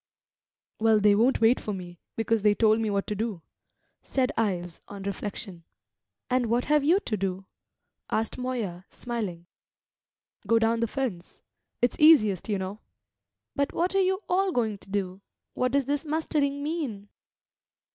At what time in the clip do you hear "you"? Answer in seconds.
6.83-6.99, 12.49-12.57, 14.01-14.21